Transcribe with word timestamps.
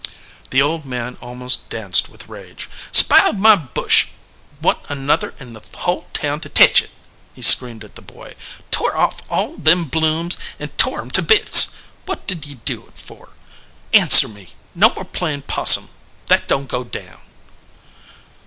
The 0.49 0.63
old 0.63 0.83
man 0.83 1.15
almost 1.21 1.69
danced 1.69 2.09
with 2.09 2.27
rage. 2.27 2.67
"Sp 2.89 3.13
iled 3.13 3.43
that 3.43 3.75
bush! 3.75 4.07
Wa 4.59 4.71
n 4.71 4.75
t 4.77 4.81
another 4.89 5.35
in 5.39 5.53
the 5.53 5.61
hull 5.75 6.07
town 6.11 6.39
to 6.39 6.49
tech 6.49 6.81
it!" 6.81 6.89
he 7.35 7.43
screamed 7.43 7.83
at 7.83 7.93
the 7.93 8.01
boy. 8.01 8.33
"Tore 8.71 8.97
off 8.97 9.21
all 9.29 9.57
them 9.57 9.83
blooms 9.85 10.37
and 10.57 10.75
tore 10.75 11.01
em 11.01 11.11
to 11.11 11.21
bits! 11.21 11.73
What 12.07 12.25
did 12.25 12.47
ye 12.47 12.55
do 12.65 12.87
it 12.87 12.97
for? 12.97 13.29
Answer 13.93 14.27
me! 14.27 14.55
No 14.73 14.89
more 14.95 15.05
playin 15.05 15.43
pos 15.43 15.73
sum. 15.75 15.89
That 16.25 16.47
don 16.47 16.61
t 16.61 16.67
go 16.71 16.83
down." 16.83 17.19